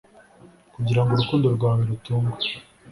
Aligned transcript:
kugira 0.73 1.01
ngo 1.01 1.11
urukundo 1.13 1.47
rwawe 1.55 1.81
rutungwe. 1.89 2.35